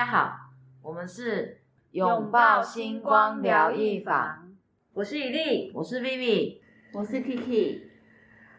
[0.00, 0.34] 家好，
[0.80, 1.58] 我们是
[1.90, 4.50] 拥抱星光疗愈坊，
[4.94, 6.56] 我是以丽，我是 Vivi，
[6.94, 7.82] 我是 Kiki。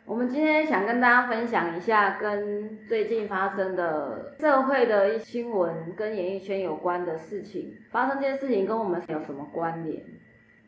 [0.05, 7.73] 我们今天想跟大家分享一下跟最近发生的社会的新闻跟演艺圈有关的事情。
[7.89, 9.99] 发生这件事情跟我们有什么关联？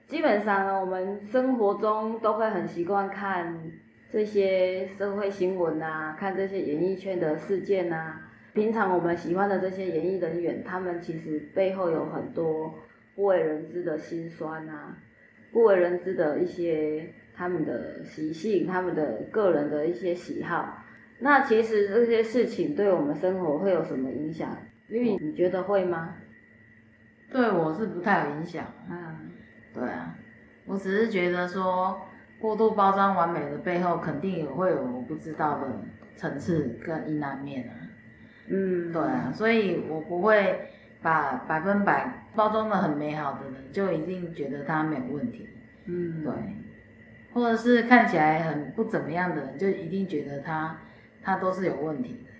[0.07, 3.71] 基本上呢，我们生活中都会很习惯看
[4.11, 8.21] 这些社会新闻啊，看这些演艺圈的事件啊。
[8.53, 12.75] 平常我们喜欢的这些演艺人员，他们其实背后有很多
[13.15, 14.95] 不为人知的辛酸啊，
[15.51, 20.83] 不为人知的一些他们的习性，他们的个人的一些喜好。
[21.19, 24.55] 那其实这些事情对我们生活会有什么影响？
[24.87, 26.15] 因为你觉得会吗？
[27.31, 28.65] 对我是不太有影响。
[28.87, 29.31] 嗯，
[29.73, 30.15] 对啊，
[30.67, 31.99] 我只是觉得说
[32.39, 35.81] 过度包装完美的背后，肯定也会有我不知道的
[36.15, 37.73] 层次跟阴暗面啊。
[38.47, 40.69] 嗯，对啊，所以我不会
[41.01, 45.47] 把百分百包装的很美好的人，就一定觉得他没有问题。
[45.85, 46.33] 嗯，对，
[47.33, 50.77] 或者是看起来很不怎么样的人，就一定觉得他
[51.21, 52.31] 他都是有问题的。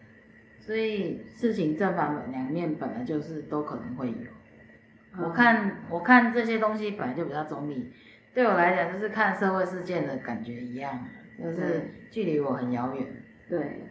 [0.59, 5.24] 所以事情正反两面本来就是都可能会有。
[5.24, 7.94] 我看我看这些东西本来就比较中立，
[8.34, 11.06] 对我来讲就是看社会事件的感觉一样，
[11.42, 11.81] 就是
[12.12, 13.08] 距离我很遥远。
[13.48, 13.84] 对。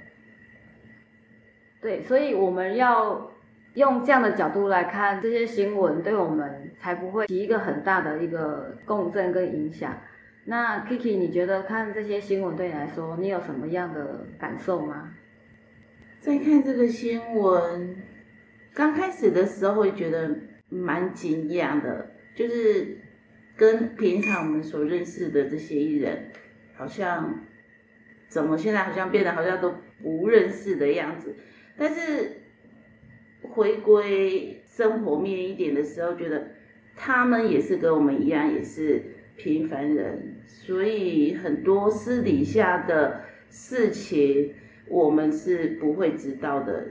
[1.82, 3.32] 对，所以我们要
[3.74, 9.98] 用这样的角度来看这些新闻，对我们才不会起一个很大的一个共振跟影响。
[10.44, 15.12] 那 Kiki，你觉得看这些新闻对你来说，你有什么样的感受吗？
[16.20, 17.96] 在看这个新闻，
[18.72, 20.30] 刚开始的时候会觉得
[20.68, 22.96] 蛮惊讶的，就是
[23.56, 26.30] 跟平常我们所认识的这些艺人，
[26.76, 27.40] 好像
[28.28, 31.34] 怎么现在好像变得好像都不认识的样子。
[31.76, 32.42] 但是
[33.42, 36.48] 回归生活面一点的时候，觉得
[36.96, 39.02] 他们也是跟我们一样，也是
[39.36, 44.54] 平凡人，所以很多私底下的事情
[44.88, 46.86] 我们是不会知道的，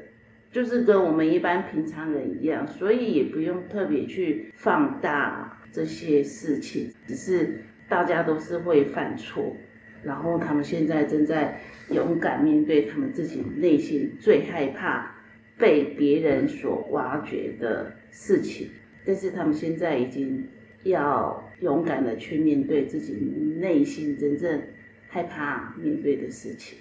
[0.52, 9.56] 就是跟我们一般平常人一样，所以也不用特别去放大这些事情，只是大家都是会犯错。
[10.04, 15.16] 然后他们现在正在勇敢面对他们自己内心最害怕
[15.58, 18.70] 被别人所挖掘的事情，
[19.06, 20.48] 但是他们现在已经
[20.84, 23.14] 要勇敢的去面对自己
[23.60, 24.62] 内心真正
[25.08, 26.80] 害怕面对的事情。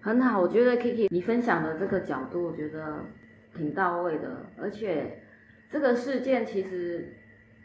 [0.00, 3.04] 很好，我觉得 Kiki 你分享的这个角度，我觉得
[3.56, 5.20] 挺到位的，而且
[5.70, 7.14] 这个事件其实，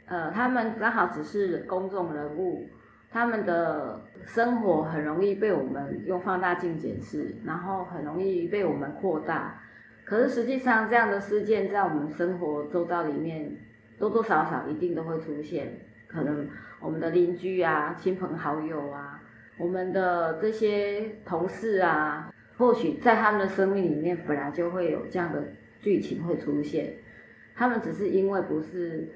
[0.05, 2.67] 呃，他们刚好只是公众人物。
[3.13, 9.61] 他们的生活很容易被我们用放大镜检视，然后很容易被我们扩大。
[10.03, 13.55] 可是实际上，这样的事件在我们生活周遭里面
[13.99, 15.79] 多多少少一定都会出现。
[16.07, 16.47] 可能
[16.81, 19.21] 我们的邻居啊、亲朋好友啊、
[19.59, 25.43] 我们的这些同事啊，或许在他们的生命里面本来就会有这样的
[25.79, 26.91] 剧情会出现。
[27.53, 29.07] 他们只是因为不是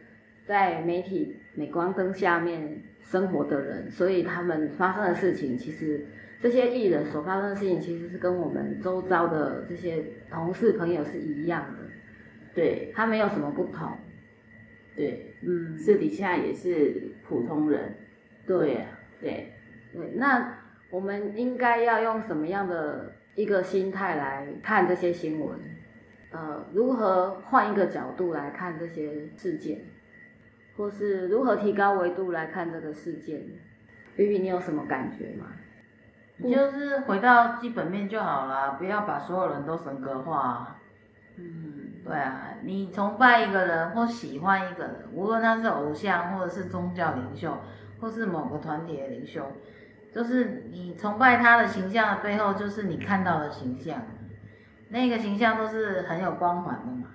[0.46, 2.84] 在媒体镁光灯下面。
[3.10, 6.06] 生活的人，所以他们发生的事情，其实
[6.42, 11.80] 这些艺人所发生的事情，其实是跟我们周遭的这些同事朋友是一样的，
[12.54, 12.92] 对。
[12.94, 13.90] 他没有什么不同，
[14.96, 17.96] 对，嗯，私底下也是普通人，
[18.46, 18.86] 对，
[19.22, 19.54] 对，
[19.94, 25.58] 对，那我们应该要用什么样的一个心态来看这些新闻？
[26.32, 29.80] 呃，如何换一个角度来看这些事件？
[30.78, 33.42] 或是如何提高维度来看这个事件
[34.16, 35.48] ，B B，你有什么感觉吗？
[36.38, 40.76] 你就是回到基本面就好了，不要把所有人都神格化。
[41.36, 47.58] 嗯，对啊，你崇拜一个人或喜欢一个人，无论他是偶像或者是宗教领袖，
[48.00, 49.52] 或是某个团体的领袖，
[50.14, 54.02] 就是你崇拜他的形象的背后，就是你看到的形象，
[54.90, 57.08] 那个形象都是很有光环的嘛，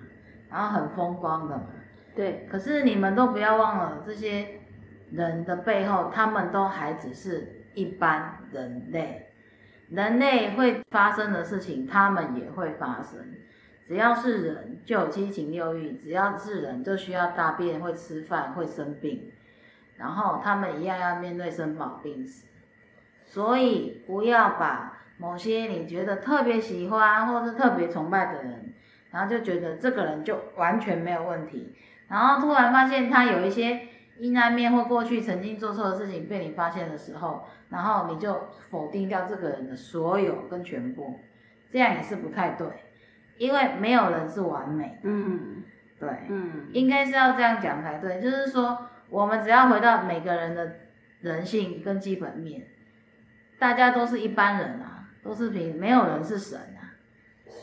[0.49, 1.63] 然后很风光的嘛。
[2.15, 4.59] 对，可是你们都不要忘了，这些
[5.11, 9.29] 人的背后，他们都还只是一般人类。
[9.89, 13.19] 人类会发生的事情，他们也会发生。
[13.87, 19.31] 只要是人，就有七情六欲；只要是人，就需要大便、会吃饭、会生病，
[19.97, 22.47] 然后他们一样要面对生老病死。
[23.25, 28.73] 所以，不要把某些你觉得特别喜欢或是特别崇拜的人，
[29.11, 31.75] 然后就觉得这个人就完全没有问题。
[32.13, 33.87] 然后突然发现他有一些
[34.19, 41.19] 阴暗面或过去曾经做错的事情被你发现的时候，然后你就否定掉这个人的所有跟全部，
[41.71, 42.67] 这样也是不太对，
[43.39, 44.99] 因为没有人是完美。
[45.01, 45.63] 嗯，
[45.99, 48.21] 对，嗯，应该是要这样讲才对。
[48.21, 48.77] 就是说，
[49.09, 50.71] 我们只要回到每个人的
[51.21, 52.67] 人性跟基本面，
[53.57, 56.93] 大家都是一般人啊，都是平，没有人是神啊。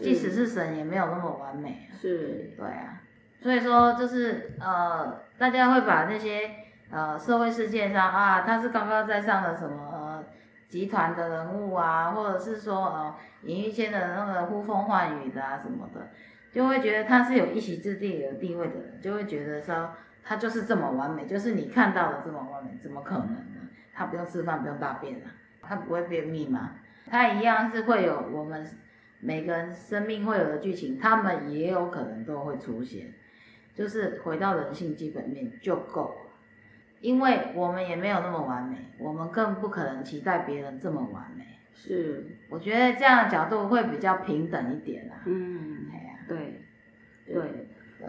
[0.00, 1.94] 即使是神，也没有那么完美啊。
[1.96, 3.00] 是，对啊，
[3.42, 6.50] 所以说就是呃，大家会把那些
[6.90, 10.22] 呃社会事件上啊，他是高高在上的什么
[10.68, 13.14] 集团的人物啊，或者是说呃
[13.44, 16.08] 演艺圈的那个呼风唤雨的啊什么的，
[16.52, 19.90] 就会觉得他是有一席之地、有地位的人，就会觉得说
[20.22, 23.60] 他就是这么完美，就是你看到的这么完美，怎么可能呢？
[23.94, 25.32] 他不用吃饭，不用大便啊，
[25.62, 26.72] 他不会便秘吗？
[27.10, 28.68] 他一样是会有我们。
[29.22, 33.12] 每个人生命会有的剧情，他们也有可能都会出现，
[33.80, 36.30] 就是回到人性基本面就够了，
[37.00, 41.46] 因为我们也没有那么完美，我们更不可能期待别人这么完美。
[41.72, 45.22] 是，我觉得这样的角度会比较平等一点啦。
[45.24, 45.86] 嗯，
[46.28, 46.60] 对，
[47.24, 47.68] 对，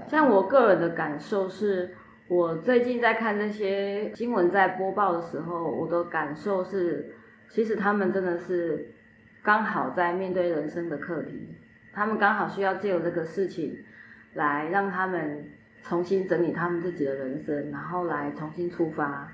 [0.09, 1.95] 像我个人的感受是，
[2.27, 7.15] 我最近在看这些新闻在播报的时候，我的感受是，
[7.47, 8.93] 其实他们真的是。
[9.43, 11.55] 刚好在面对人生的课题，
[11.93, 13.75] 他们刚好需要借由这个事情，
[14.35, 15.49] 来让他们
[15.83, 19.31] 重新整理他们自己的人生，然后来重新出发，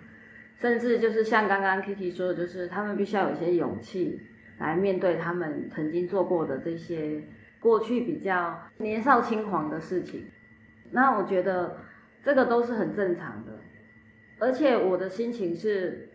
[0.58, 4.20] 甚至就是像刚刚 Kitty 说的，就是他们必须要有一些勇气
[4.58, 7.24] 来面对他们曾经做过的这些
[7.60, 10.26] 过去比较年少轻狂的事情。
[10.92, 11.78] 那我觉得
[12.24, 13.60] 这个都是很正常的，
[14.40, 16.10] 而且我的心情是。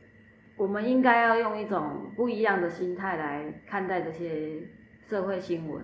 [0.54, 4.60] 我们应该要用一种不一样的心态来看待这些
[5.08, 5.82] 社会新闻。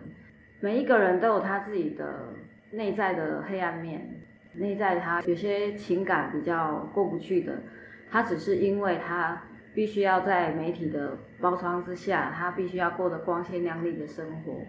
[0.60, 2.34] 每一个人都有他自己的
[2.72, 4.20] 内在的黑暗面，
[4.54, 7.62] 内在他有些情感比较过不去的，
[8.10, 9.42] 他只是因为他
[9.74, 14.60] 必须要在媒体的包装之下，他必须要过得光鲜亮丽的生活，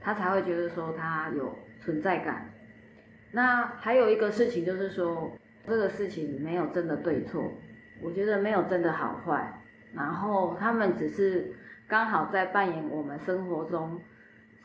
[0.00, 2.50] 他才会觉得说他有存在感。
[3.32, 5.32] 那还有一个事情就是说，
[5.66, 7.42] 这个事情没有真的对错。
[8.02, 9.60] 我觉得没有真的好坏，
[9.94, 11.52] 然后他们只是
[11.88, 13.98] 刚好在扮演我们生活中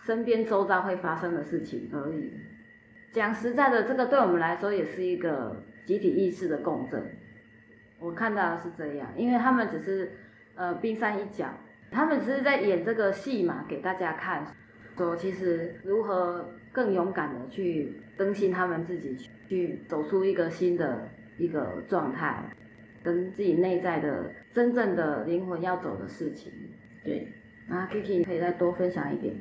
[0.01, 2.33] 身边周遭会发生的事情而已。
[3.13, 7.03] 讲实在的，这个对我们来说也是一个集体意识的共振。
[7.99, 10.11] 我看到的是这样，因为他们只是
[10.55, 11.47] 呃冰山一角，
[11.91, 14.45] 他们只是在演这个戏嘛，给大家看，
[14.97, 19.15] 说其实如何更勇敢的去更新他们自己，
[19.47, 22.51] 去走出一个新的一个状态。
[23.03, 26.53] 跟自己内在的真正的灵魂要走的事情，
[27.03, 27.27] 对，
[27.67, 29.33] 那 Kiki 你可以再多分享一点，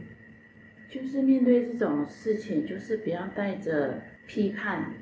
[0.90, 4.92] 就是面对这种事情，就是不要带着批判，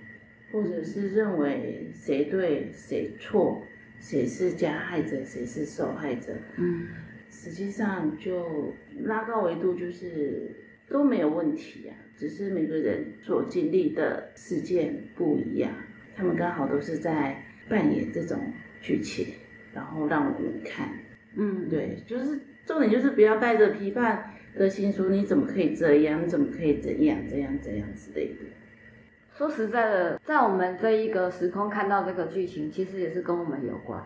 [0.52, 3.62] 或者是认为谁对谁错，
[3.98, 6.86] 谁是加害者，谁是受害者，嗯，
[7.30, 10.54] 实际上就拉高维度，就是
[10.88, 15.72] 都没有问题啊，只是每个人所经历的事件不一样，
[16.14, 17.42] 他们刚好都是在。
[17.68, 18.50] 扮演这种
[18.80, 19.26] 剧情，
[19.74, 20.88] 然后让我们看，
[21.36, 28.40] 嗯，对，就是重点就是不要带着批判的心说你怎么可以这样，你怎么可以怎样怎样怎样之类的。
[29.36, 34.02] 说实在的，在我们这一个时空看到这个剧情，其实也是跟我们有关。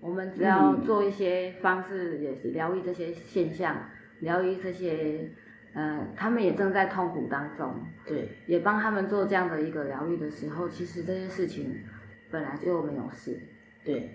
[0.00, 3.88] 我们只要做一些方式，也是疗愈这些现象，
[4.20, 5.30] 疗愈这些，
[5.72, 7.74] 呃，他们也正在痛苦当中，
[8.04, 11.74] 对，也帮他们做这样的一个疗愈的时候，其实这些事情。
[12.30, 13.40] 本来就没有事，
[13.82, 14.10] 对。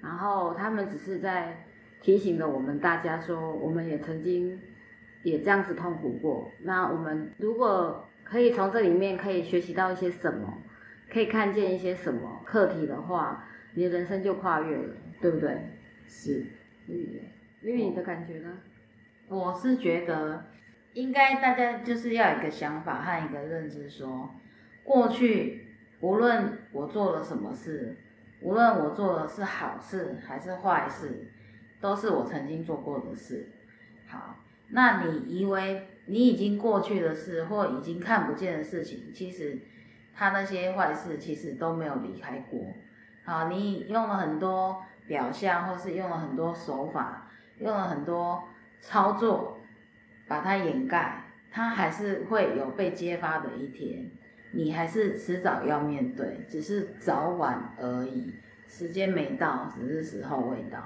[0.00, 1.66] 然后他们只是在
[2.00, 4.60] 提醒着我们大家说，我们也曾经
[5.22, 6.50] 也这样子痛苦过。
[6.60, 10.58] 那我们如果可以从这里面可以学习到一些什么，
[11.10, 15.56] 可以看见一些什么课题的话，你的人生就跨越了，对不对？
[16.06, 16.46] 是。
[16.86, 17.22] 绿
[17.60, 18.58] 绿，你的感觉呢？
[19.28, 20.44] 我是觉得
[20.94, 24.28] 应该大家就是要有一个想法和一个认知，说
[24.82, 25.68] 过去。
[26.00, 27.96] 无论我做了什么事，
[28.40, 31.30] 无论我做的是好事还是坏事，
[31.80, 33.48] 都是我曾经做过的事。
[34.08, 34.36] 好，
[34.72, 39.58] 那你以为你已经过去的事或已经看不见的事情，其实
[40.14, 42.60] 他那些坏事其实都没有离开过。
[43.24, 48.42] 好，你用了很多表象，或是用了很多手法，用了很多
[48.80, 49.58] 操作，
[50.26, 54.10] 把它掩盖，它还是会有被揭发的一天。
[54.54, 58.34] 你还是迟早要面对，只是早晚而已，
[58.68, 60.78] 时间没到，只是时候未到。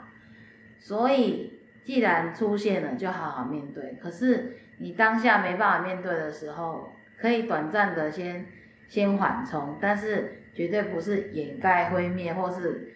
[0.78, 1.56] 所以，
[1.87, 3.97] 既然出现了，就好好面对。
[4.02, 8.45] 可是，你当下没办法面对的时候，可以短暂的先
[8.88, 12.93] 先缓冲，但是绝对不是掩盖、灰灭或是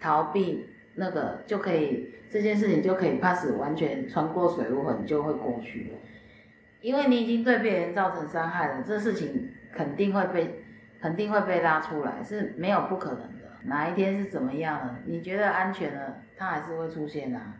[0.00, 5.98] 逃避那个就可以，这件事情就可以 pass，完全穿过水路痕就会过去了。
[6.80, 10.62] 因为你已经对别人造成伤害了，这事情肯定会被
[11.00, 13.50] 肯定会被拉出来，是没有不可能的。
[13.64, 14.98] 哪一天是怎么样了？
[15.06, 17.54] 你觉得安全了，它还是会出现啊。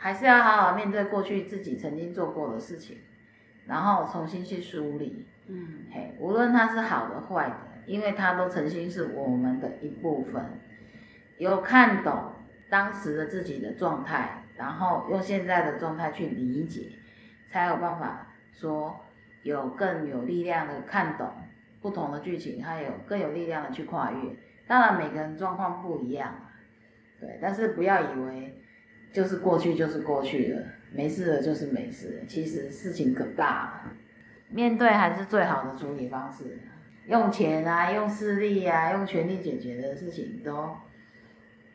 [0.00, 2.98] 还是要好好面对过去自己曾经做过的事情，
[3.66, 5.26] 然后重新去梳理。
[5.48, 10.44] 嗯，嘿，无论它是好的坏的，因为它都曾经是我们的一部分。
[11.38, 12.32] 有看懂
[12.70, 16.92] 当时的自己的状态，然后用现在的状态去理解，
[17.50, 19.00] 才有办法说
[19.42, 21.28] 有更有力量的看懂
[21.82, 24.36] 不同的剧情，还有更有力量的去跨越。
[24.68, 26.34] 当然每个人状况不一样，
[27.20, 28.57] 对，但是不要以为。
[29.12, 30.62] 就是过去就是过去了，
[30.92, 32.22] 没事了就是没事。
[32.28, 33.92] 其实事情可大了，
[34.50, 36.58] 面对还是最好的处理方式。
[37.06, 40.76] 用钱啊，用势力啊，用权力解决的事情，都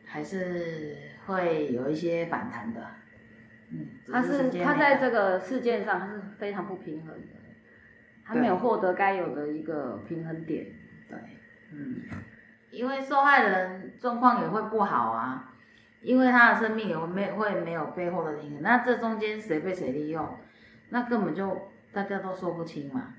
[0.04, 2.80] 还是会有一些反弹的。
[3.72, 7.34] 嗯，他是他在这个事件上他是非常不平衡的，
[8.24, 10.66] 他没有获得该有的一个平衡点。
[11.08, 11.18] 对，
[11.72, 11.96] 嗯，
[12.70, 15.50] 因为受害人状况也会不好啊。
[16.04, 20.36] 因为他的生命也会没会没有背后的灵魂，那这中间谁被谁利用，
[20.90, 23.14] 那根本就大家都说不清嘛。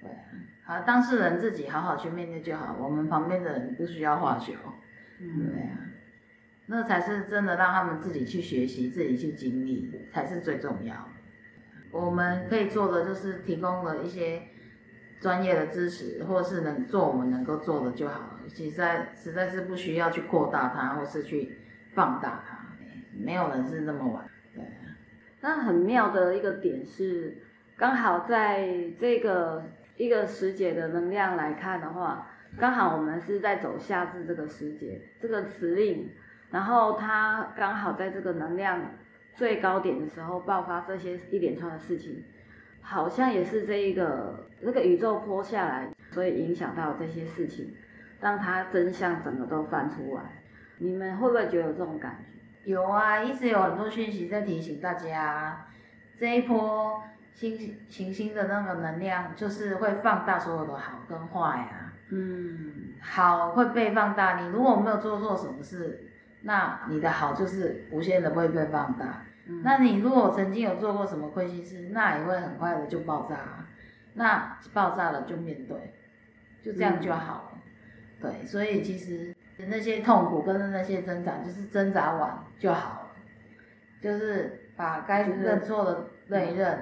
[0.00, 0.24] 对啊，
[0.64, 4.54] 好，当事人自己好好去面对就好，我们旁边的人不需要化球。
[5.20, 5.78] 嗯，对啊，
[6.66, 10.94] 那才是真的让他们自己去学习，自己去经历才是最重要。
[11.90, 14.44] 我们可以做的就是提供了一些
[15.20, 18.40] 专业的知识，或是能做我们能够做的就好了。
[18.48, 21.58] 实在实在是不需要去扩大它，或是去。
[21.94, 22.58] 放大它，
[23.18, 24.24] 没有人是那么晚。
[24.54, 24.64] 对，
[25.40, 27.36] 那很妙的一个点是，
[27.76, 28.68] 刚好在
[28.98, 29.64] 这个
[29.96, 32.26] 一个时节的能量来看的话，
[32.58, 36.08] 刚好我们是在走夏至这个时节，这个词令，
[36.50, 38.80] 然后它刚好在这个能量
[39.34, 42.22] 最高点的时候爆发这些一连串的事情，
[42.80, 47.74] 好像也是这一个那个宇宙泼下来，所以影响到这些事情，
[48.20, 50.39] 让它真相整个都翻出来。
[50.80, 52.24] 你们会不会觉得有这种感
[52.64, 52.72] 觉？
[52.72, 55.66] 有啊，一直有很多讯息在提醒大家，
[56.18, 57.02] 这一波
[57.34, 61.92] 星行星的那个能量就是会放大所有的好跟坏呀。
[62.10, 66.10] 嗯，好会被放大，你如果没有做错什么事，
[66.42, 69.24] 那你的好就是无限的会被放大。
[69.62, 73.66] 那你如果曾经有做过什么亏心事，那也会很快的就爆炸。
[74.14, 75.94] 那爆炸了就面对，
[76.62, 77.58] 就这样就好了。
[78.20, 79.34] 对，所以其实。
[79.68, 83.10] 那些痛苦跟那些挣扎，就是挣扎完就好了，
[84.02, 86.78] 就是把该认错的认一认。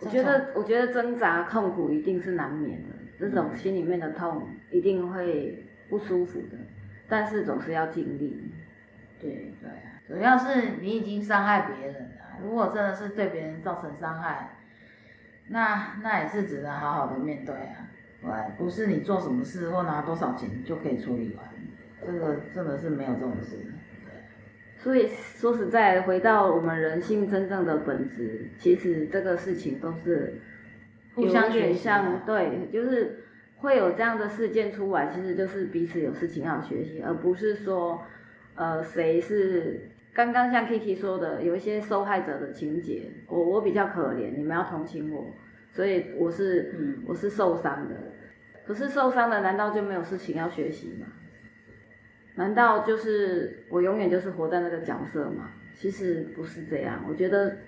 [0.00, 6.56] 我觉得，我觉得挣扎痛苦一定是难免的，这种心里面的痛一定会不舒服的，
[7.08, 8.52] 但是总是要尽力。
[9.20, 14.50] 对对啊，主要是你已经伤害别人了，如果真的是对别人造成伤害，
[15.48, 17.88] 那那也是只能好好的面对啊。
[18.20, 21.46] 对，不是你做什么事或拿多少钱就可以处理完，
[22.04, 23.56] 这个真的是没有这种事。
[24.76, 30.40] 所以说实在，回到我们人性真正的本质，其实这个事情都是
[31.14, 31.88] 互相学习。
[32.26, 33.24] 对，就是
[33.58, 38.02] 会有这样的事件出来，其实就是彼此有事情要学习，而不是说，
[38.54, 45.24] 呃，谁是刚刚像 Kiki 说的，有一些受害者的情节，我我比较可怜，你们要同情我。
[45.78, 47.94] 所以我是，我是受伤的，
[48.66, 51.06] 可是受伤的难道就没有事情要学习吗？
[52.34, 55.52] 难道就是我永远就是活在那个角色吗？
[55.76, 57.58] 其实不是这样，我觉得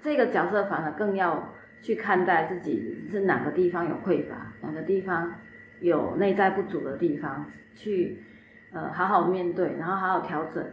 [0.00, 5.32] 这个角色反而更要去看待自己是哪个地方有匮乏，哪个地方
[5.78, 8.24] 有内在不足的地方，去
[8.72, 10.66] 呃好好面对，然后好好调整，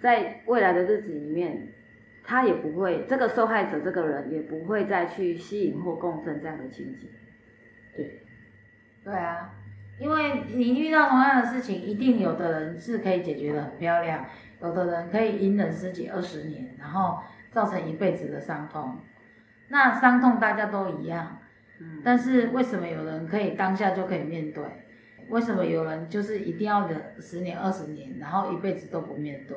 [0.00, 1.68] 在未来的日子里面。
[2.24, 7.08] 他也不会，这个受害者这个人也不会再去吸引或共振这样的情景。
[7.96, 8.22] 对，
[9.04, 9.52] 对啊，
[9.98, 14.24] 因为你遇到同样的事情，一定有的人是可以解决的很漂亮，
[14.62, 17.18] 有的人可以隐忍十几二十年，然后
[17.50, 18.98] 造成一辈子的伤痛。
[19.68, 21.38] 那伤痛大家都一样，
[21.80, 24.64] 嗯，但是为什么有人可以当下就可以面对？
[25.28, 29.56] 为什么有人就是一定要忍十年二十年，然后一辈子都不面对？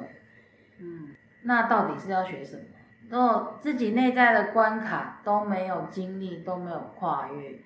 [0.79, 1.09] 嗯。
[1.43, 2.63] 那到底是要学什么？
[3.09, 7.59] 如果自己内在的关卡都没有经历，都没有跨越，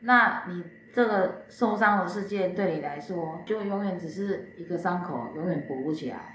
[0.00, 6.34] 那你这个受伤的事件对你来说，就永远只是一个伤口，永远补不起来。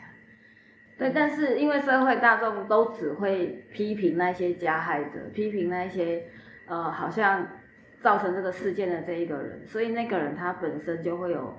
[0.97, 6.23] 对，但是因为社会大众都只会批评那些加害者，批评那些
[6.67, 7.45] 呃好像
[8.01, 11.57] 造成这个事件的这一个人，所以那个人他本身就会有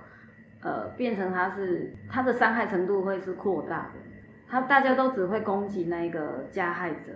[0.63, 4.04] 呃变成他是他的伤害程度会是扩大的。
[4.55, 7.11] 他大家都只会攻击那个加害者，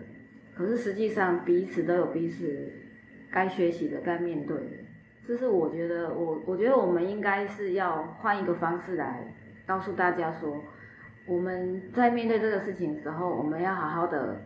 [0.57, 2.68] 可是实际上彼此都有彼此
[3.30, 4.76] 该学习的、该面对的。
[5.25, 9.33] 这是我觉得，我我觉得我们应该是要换一个方式来
[9.64, 10.64] 告诉大家说，
[11.28, 14.40] 我们在面对这个事情的时候，我们要好好的、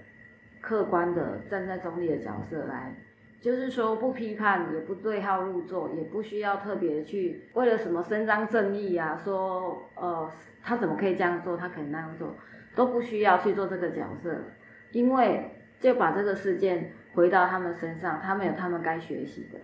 [0.61, 2.95] 客观的站在中立的角色来，
[3.41, 10.31] 就是说不批判，也不对号入座，也不需要特别去为了什么伸张正义啊，说呃
[10.63, 12.37] 他怎么可以这样做，他可以那样做，
[12.75, 14.37] 都不需要去做这个角色，
[14.91, 15.51] 因为
[15.81, 19.59] 就把这个事件回到他们身上，他们有他们该学习的。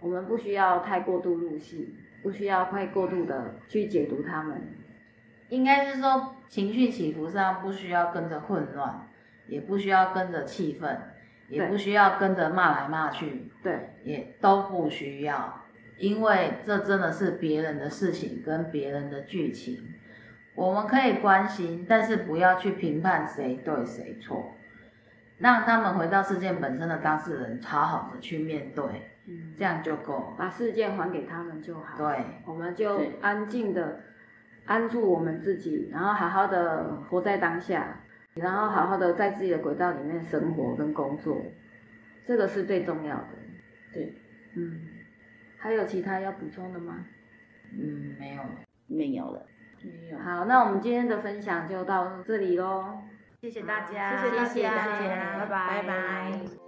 [0.00, 4.62] 我们不需要太过度入戏，不需要太过度的去解读他们。
[5.50, 9.08] 应该是说情绪起伏上不需要跟着混乱，
[9.46, 10.96] 也不需要跟着气氛，
[11.48, 15.62] 也不需要跟着骂来骂去，对，也都不需要，
[15.98, 19.76] 因为这真的是别人的事情跟别人的剧情，
[20.54, 24.54] 我们可以关心，但是不要去评判谁对谁错，
[25.38, 28.84] 让他们回到事件本身的当事人，好好的去面对。
[29.56, 31.96] 这样就够，把事件还给他们就好。
[31.96, 34.00] 对，我们就安静的
[34.64, 38.00] 安住我们自己，然后好好的活在当下，
[38.34, 41.40] 然后好好的在自己的轨道里面生活跟工作，
[42.26, 43.28] 这个是最重要的。
[43.92, 44.12] 对，
[44.56, 44.80] 嗯，
[45.58, 47.06] 还有其他要补充的吗？
[47.72, 48.50] 嗯，没有了，
[48.88, 49.46] 没有了。
[50.24, 52.98] 好，那我们今天的分享就到这里喽，
[53.40, 56.59] 谢谢大家，谢谢大家，拜拜，拜拜。